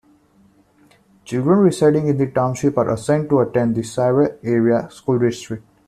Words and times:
Children 1.25 1.59
residing 1.59 2.07
in 2.07 2.17
the 2.17 2.25
township 2.31 2.75
are 2.79 2.89
assigned 2.89 3.29
to 3.29 3.41
attend 3.41 3.75
the 3.75 3.83
Sayre 3.83 4.39
Area 4.43 4.89
School 4.89 5.19
District. 5.19 5.63